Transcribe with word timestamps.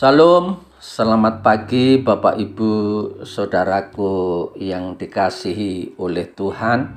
Salam, 0.00 0.64
selamat 0.80 1.44
pagi 1.44 2.00
Bapak 2.00 2.40
Ibu 2.40 2.72
Saudaraku 3.20 4.48
yang 4.56 4.96
dikasihi 4.96 6.00
oleh 6.00 6.24
Tuhan. 6.24 6.88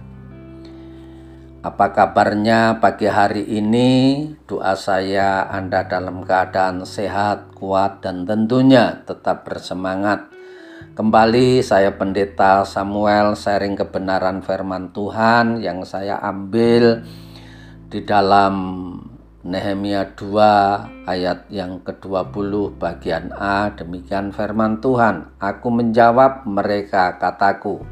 Apa 1.60 1.92
kabarnya 1.92 2.80
pagi 2.80 3.12
hari 3.12 3.44
ini? 3.60 4.24
Doa 4.48 4.80
saya 4.80 5.52
Anda 5.52 5.84
dalam 5.84 6.24
keadaan 6.24 6.88
sehat, 6.88 7.52
kuat, 7.60 8.00
dan 8.00 8.24
tentunya 8.24 9.04
tetap 9.04 9.44
bersemangat. 9.44 10.32
Kembali 10.96 11.60
saya 11.60 12.00
Pendeta 12.00 12.64
Samuel 12.64 13.36
sharing 13.36 13.76
kebenaran 13.76 14.40
firman 14.40 14.96
Tuhan 14.96 15.60
yang 15.60 15.84
saya 15.84 16.24
ambil 16.24 17.04
di 17.92 18.00
dalam 18.08 18.56
Nehemia 19.44 20.16
2 20.16 21.04
ayat 21.04 21.52
yang 21.52 21.84
ke-20 21.84 22.80
bagian 22.80 23.36
A 23.36 23.76
demikian 23.76 24.32
firman 24.32 24.80
Tuhan. 24.80 25.36
Aku 25.36 25.68
menjawab 25.68 26.48
mereka 26.48 27.20
kataku 27.20 27.84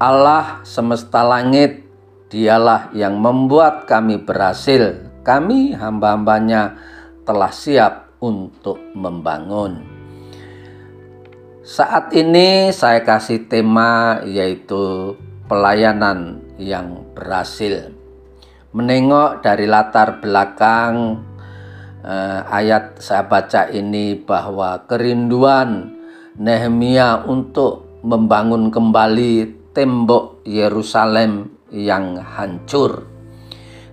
Allah 0.00 0.64
semesta 0.64 1.20
langit 1.20 1.84
dialah 2.32 2.88
yang 2.96 3.20
membuat 3.20 3.84
kami 3.84 4.24
berhasil. 4.24 5.04
Kami 5.20 5.76
hamba-hambanya 5.76 6.80
telah 7.28 7.52
siap 7.52 8.16
untuk 8.16 8.80
membangun. 8.96 9.84
Saat 11.60 12.10
ini 12.16 12.72
saya 12.72 13.04
kasih 13.04 13.52
tema 13.52 14.24
yaitu 14.24 15.12
pelayanan 15.44 16.40
yang 16.56 17.04
berhasil 17.12 18.01
menengok 18.72 19.44
dari 19.44 19.68
latar 19.68 20.20
belakang 20.20 21.20
eh, 22.04 22.40
ayat 22.44 23.00
saya 23.00 23.28
baca 23.28 23.68
ini 23.68 24.16
bahwa 24.16 24.84
kerinduan 24.88 26.00
Nehemia 26.32 27.28
untuk 27.28 28.00
membangun 28.00 28.72
kembali 28.72 29.60
tembok 29.76 30.40
Yerusalem 30.48 31.52
yang 31.68 32.16
hancur. 32.16 33.04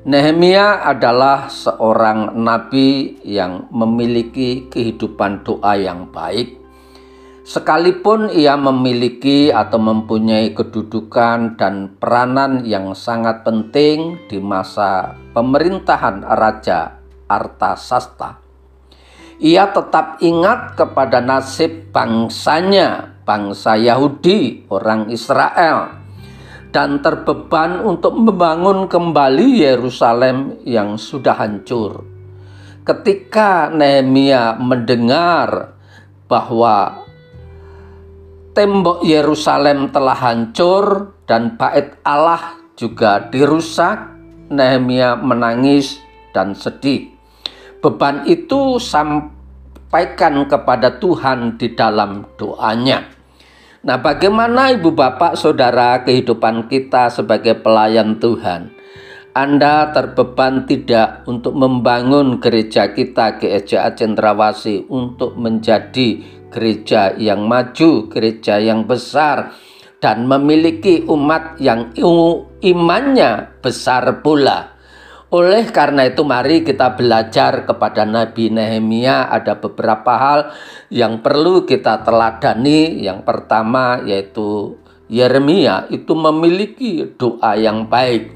Nehemia 0.08 0.88
adalah 0.88 1.52
seorang 1.52 2.40
nabi 2.40 3.20
yang 3.28 3.68
memiliki 3.76 4.72
kehidupan 4.72 5.44
doa 5.44 5.76
yang 5.76 6.08
baik 6.08 6.59
Sekalipun 7.50 8.30
ia 8.30 8.54
memiliki 8.54 9.50
atau 9.50 9.82
mempunyai 9.82 10.54
kedudukan 10.54 11.58
dan 11.58 11.98
peranan 11.98 12.62
yang 12.62 12.94
sangat 12.94 13.42
penting 13.42 14.22
di 14.30 14.38
masa 14.38 15.18
pemerintahan 15.34 16.30
Raja 16.30 17.02
Artasasta, 17.26 18.38
ia 19.42 19.66
tetap 19.74 20.22
ingat 20.22 20.78
kepada 20.78 21.26
nasib 21.26 21.90
bangsanya, 21.90 23.18
bangsa 23.26 23.82
Yahudi, 23.82 24.70
orang 24.70 25.10
Israel, 25.10 26.06
dan 26.70 27.02
terbeban 27.02 27.82
untuk 27.82 28.14
membangun 28.14 28.86
kembali 28.86 29.66
Yerusalem 29.66 30.62
yang 30.70 31.02
sudah 31.02 31.34
hancur. 31.34 32.06
Ketika 32.86 33.74
Nehemia 33.74 34.54
mendengar 34.62 35.74
bahwa 36.30 37.09
tembok 38.54 39.06
Yerusalem 39.06 39.94
telah 39.94 40.18
hancur 40.18 41.16
dan 41.30 41.56
bait 41.56 41.98
Allah 42.02 42.58
juga 42.80 43.30
dirusak, 43.30 44.16
Nehemia 44.50 45.20
menangis 45.20 46.02
dan 46.34 46.58
sedih. 46.58 47.14
Beban 47.80 48.26
itu 48.26 48.82
sampaikan 48.82 50.48
kepada 50.50 50.98
Tuhan 50.98 51.56
di 51.56 51.76
dalam 51.78 52.26
doanya. 52.36 53.06
Nah, 53.80 53.96
bagaimana 53.96 54.76
ibu 54.76 54.92
bapak 54.92 55.40
saudara 55.40 56.04
kehidupan 56.04 56.68
kita 56.68 57.08
sebagai 57.08 57.64
pelayan 57.64 58.20
Tuhan? 58.20 58.76
Anda 59.32 59.96
terbeban 59.96 60.68
tidak 60.68 61.24
untuk 61.30 61.56
membangun 61.56 62.44
gereja 62.44 62.92
kita 62.92 63.40
Gereja 63.40 63.88
Cendrawasi 63.96 64.90
untuk 64.92 65.40
menjadi 65.40 66.39
gereja 66.50 67.16
yang 67.16 67.46
maju, 67.46 68.10
gereja 68.10 68.62
yang 68.62 68.86
besar, 68.86 69.54
dan 70.04 70.26
memiliki 70.26 71.06
umat 71.08 71.60
yang 71.62 71.94
imannya 72.62 73.62
besar 73.62 74.22
pula. 74.26 74.80
Oleh 75.30 75.70
karena 75.70 76.10
itu 76.10 76.26
mari 76.26 76.66
kita 76.66 76.98
belajar 76.98 77.62
kepada 77.62 78.02
Nabi 78.02 78.50
Nehemia 78.50 79.30
ada 79.30 79.62
beberapa 79.62 80.18
hal 80.18 80.40
yang 80.90 81.22
perlu 81.22 81.70
kita 81.70 82.02
teladani. 82.02 82.98
Yang 83.06 83.30
pertama 83.30 84.02
yaitu 84.02 84.74
Yeremia 85.06 85.86
itu 85.94 86.18
memiliki 86.18 87.14
doa 87.14 87.54
yang 87.54 87.86
baik. 87.86 88.34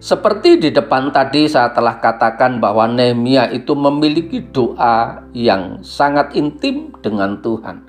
Seperti 0.00 0.56
di 0.56 0.72
depan 0.72 1.12
tadi 1.12 1.44
saya 1.44 1.76
telah 1.76 2.00
katakan 2.00 2.56
bahwa 2.56 2.88
Nehemia 2.88 3.52
itu 3.52 3.76
memiliki 3.76 4.40
doa 4.40 5.28
yang 5.36 5.84
sangat 5.84 6.32
intim 6.32 6.96
dengan 7.04 7.36
Tuhan. 7.44 7.84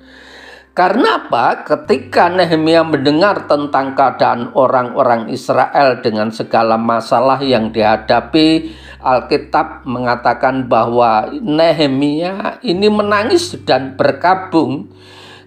Karena 0.75 1.23
apa? 1.23 1.63
Ketika 1.63 2.27
Nehemia 2.27 2.83
mendengar 2.83 3.47
tentang 3.47 3.95
keadaan 3.95 4.51
orang-orang 4.59 5.31
Israel 5.31 6.03
dengan 6.03 6.35
segala 6.35 6.75
masalah 6.75 7.39
yang 7.39 7.71
dihadapi, 7.71 8.75
Alkitab 8.99 9.87
mengatakan 9.87 10.67
bahwa 10.67 11.31
Nehemia 11.31 12.59
ini 12.59 12.91
menangis 12.91 13.55
dan 13.63 13.95
berkabung 13.95 14.91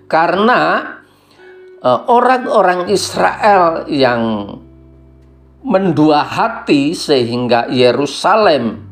karena 0.09 0.81
eh, 1.85 2.01
orang-orang 2.09 2.89
Israel 2.89 3.85
yang 3.85 4.49
mendua 5.65 6.21
hati 6.29 6.93
sehingga 6.93 7.73
Yerusalem 7.73 8.85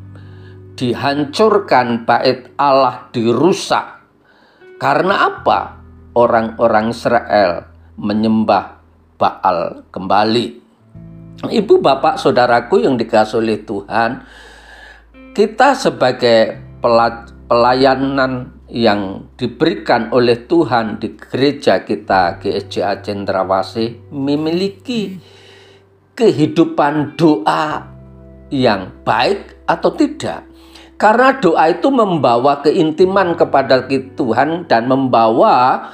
dihancurkan, 0.73 2.09
bait 2.09 2.49
Allah 2.57 3.13
dirusak. 3.13 4.01
Karena 4.81 5.29
apa? 5.29 5.79
Orang-orang 6.17 6.91
Israel 6.91 7.69
menyembah 8.01 8.83
Baal 9.21 9.87
kembali. 9.95 10.47
Ibu 11.47 11.75
bapak 11.79 12.19
saudaraku 12.19 12.83
yang 12.83 12.99
dikasih 12.99 13.39
oleh 13.39 13.63
Tuhan, 13.63 14.27
kita 15.31 15.79
sebagai 15.79 16.59
pelayanan 16.83 18.51
yang 18.67 19.31
diberikan 19.39 20.11
oleh 20.11 20.43
Tuhan 20.49 20.99
di 20.99 21.15
gereja 21.15 21.87
kita 21.87 22.43
GSJA 22.43 23.05
Cendrawasih 23.05 24.11
memiliki 24.11 25.23
kehidupan 26.17 27.17
doa 27.17 27.89
yang 28.53 28.93
baik 29.03 29.65
atau 29.65 29.91
tidak. 29.97 30.45
Karena 31.01 31.35
doa 31.35 31.67
itu 31.73 31.91
membawa 31.91 32.63
keintiman 32.63 33.35
kepada 33.35 33.83
Tuhan 33.91 34.71
dan 34.71 34.87
membawa 34.87 35.89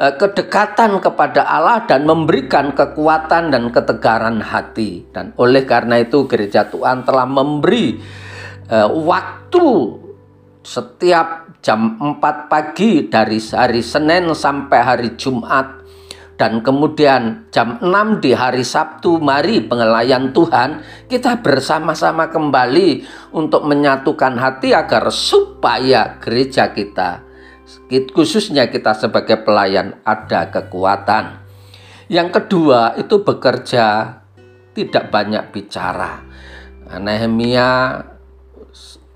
eh, 0.00 0.14
kedekatan 0.16 1.04
kepada 1.04 1.44
Allah 1.44 1.84
dan 1.84 2.08
memberikan 2.08 2.72
kekuatan 2.72 3.52
dan 3.52 3.68
ketegaran 3.68 4.40
hati. 4.40 5.04
Dan 5.12 5.36
oleh 5.36 5.68
karena 5.68 6.00
itu 6.00 6.24
gereja 6.24 6.64
Tuhan 6.64 7.04
telah 7.04 7.28
memberi 7.28 8.00
uh, 8.72 8.88
waktu 8.92 9.66
setiap 10.62 11.56
jam 11.64 11.96
4 11.96 12.52
pagi 12.52 13.08
dari 13.08 13.40
hari 13.40 13.80
Senin 13.80 14.30
sampai 14.36 14.80
hari 14.84 15.08
Jumat 15.16 15.80
dan 16.38 16.62
kemudian 16.62 17.50
jam 17.50 17.82
6 17.82 18.22
di 18.22 18.30
hari 18.30 18.62
Sabtu 18.62 19.18
mari 19.18 19.66
pengelayan 19.66 20.30
Tuhan 20.30 20.86
kita 21.10 21.42
bersama-sama 21.42 22.30
kembali 22.30 23.02
untuk 23.34 23.66
menyatukan 23.66 24.38
hati 24.38 24.70
agar 24.70 25.10
supaya 25.10 26.16
gereja 26.22 26.70
kita 26.70 27.28
khususnya 27.88 28.68
kita 28.72 28.96
sebagai 28.96 29.44
pelayan 29.44 30.00
ada 30.04 30.48
kekuatan. 30.48 31.44
Yang 32.08 32.40
kedua 32.40 32.96
itu 32.96 33.20
bekerja 33.20 34.16
tidak 34.72 35.12
banyak 35.12 35.44
bicara. 35.52 36.24
Nehemia 36.96 38.00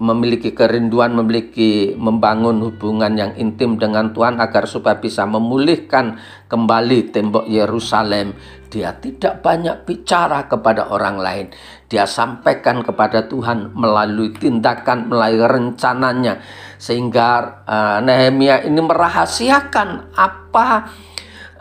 memiliki 0.03 0.51
kerinduan, 0.51 1.15
memiliki 1.15 1.95
membangun 1.95 2.59
hubungan 2.59 3.15
yang 3.15 3.33
intim 3.39 3.79
dengan 3.79 4.11
Tuhan 4.11 4.43
agar 4.43 4.67
supaya 4.67 4.99
bisa 4.99 5.23
memulihkan 5.23 6.19
kembali 6.51 7.15
tembok 7.15 7.47
Yerusalem. 7.47 8.35
Dia 8.67 8.99
tidak 8.99 9.47
banyak 9.47 9.87
bicara 9.87 10.51
kepada 10.51 10.91
orang 10.91 11.23
lain. 11.23 11.47
Dia 11.87 12.03
sampaikan 12.11 12.83
kepada 12.83 13.31
Tuhan 13.31 13.79
melalui 13.79 14.35
tindakan, 14.35 15.07
melalui 15.07 15.47
rencananya. 15.47 16.43
Sehingga 16.83 17.63
uh, 17.63 17.99
Nehemia 18.03 18.67
ini 18.67 18.83
merahasiakan 18.83 20.19
apa 20.19 20.69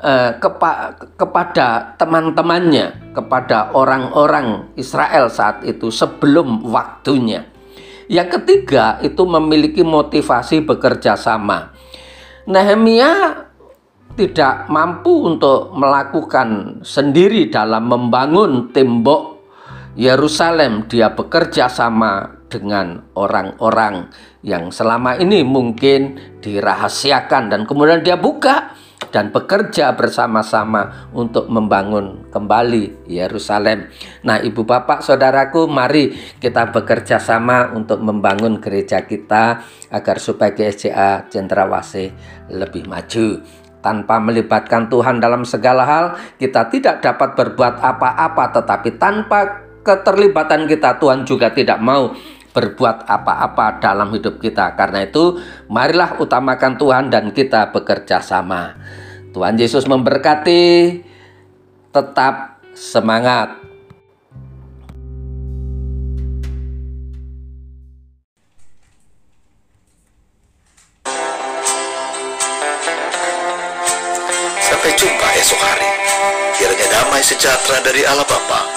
uh, 0.01 0.31
kepa 0.41 0.97
kepada 1.13 1.93
teman-temannya, 1.93 3.13
kepada 3.13 3.69
orang-orang 3.77 4.73
Israel 4.73 5.29
saat 5.29 5.61
itu 5.61 5.93
sebelum 5.93 6.65
waktunya 6.65 7.50
Yang 8.11 8.43
ketiga 8.43 8.99
itu 8.99 9.23
memiliki 9.23 9.87
motivasi 9.87 10.67
bekerja 10.67 11.15
sama. 11.15 11.71
Nehemia 12.43 13.39
tidak 14.19 14.67
mampu 14.67 15.31
untuk 15.31 15.71
melakukan 15.71 16.83
sendiri 16.83 17.47
dalam 17.47 17.87
membangun 17.87 18.75
tembok 18.75 19.39
Yerusalem. 19.95 20.91
Dia 20.91 21.15
bekerja 21.15 21.71
sama 21.71 22.35
dengan 22.51 22.99
orang-orang 23.15 24.11
yang 24.43 24.75
selama 24.75 25.15
ini 25.15 25.47
mungkin 25.47 26.19
dirahasiakan 26.43 27.47
dan 27.47 27.63
kemudian 27.63 28.03
dia 28.03 28.19
buka 28.19 28.75
dan 29.11 29.29
bekerja 29.29 29.91
bersama-sama 29.93 31.11
untuk 31.11 31.51
membangun 31.51 32.25
kembali 32.31 33.05
Yerusalem. 33.11 33.91
Nah, 34.23 34.39
Ibu 34.39 34.63
Bapak, 34.63 35.03
Saudaraku, 35.03 35.67
mari 35.67 36.15
kita 36.39 36.71
bekerja 36.71 37.19
sama 37.19 37.75
untuk 37.75 37.99
membangun 37.99 38.57
gereja 38.63 39.03
kita 39.03 39.61
agar 39.91 40.17
supaya 40.17 40.55
GSCA 40.55 41.27
Cendrawasih 41.27 42.09
lebih 42.49 42.87
maju. 42.87 43.43
Tanpa 43.81 44.21
melibatkan 44.21 44.87
Tuhan 44.87 45.19
dalam 45.19 45.43
segala 45.43 45.83
hal, 45.83 46.05
kita 46.39 46.69
tidak 46.71 47.01
dapat 47.03 47.33
berbuat 47.33 47.81
apa-apa, 47.81 48.61
tetapi 48.61 48.95
tanpa 48.95 49.67
keterlibatan 49.81 50.69
kita, 50.69 51.01
Tuhan 51.01 51.25
juga 51.25 51.49
tidak 51.49 51.81
mau 51.81 52.13
berbuat 52.51 53.07
apa-apa 53.07 53.79
dalam 53.79 54.11
hidup 54.11 54.39
kita. 54.43 54.75
Karena 54.75 55.07
itu, 55.07 55.39
marilah 55.71 56.19
utamakan 56.19 56.75
Tuhan 56.75 57.07
dan 57.07 57.31
kita 57.31 57.71
bekerja 57.71 58.19
sama. 58.19 58.75
Tuhan 59.31 59.55
Yesus 59.55 59.87
memberkati, 59.87 60.99
tetap 61.95 62.59
semangat. 62.75 63.55
Sampai 74.59 74.91
jumpa 74.99 75.27
esok 75.39 75.59
hari. 75.63 75.89
Kiranya 76.59 76.87
damai 76.91 77.23
sejahtera 77.23 77.79
dari 77.81 78.03
Allah 78.05 78.27
Bapa, 78.27 78.67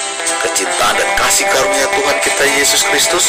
kecintaan 0.47 0.97
dan 0.97 1.11
kasih 1.19 1.47
karunia 1.50 1.87
Tuhan 1.91 2.17
kita 2.23 2.44
Yesus 2.56 2.82
Kristus, 2.88 3.29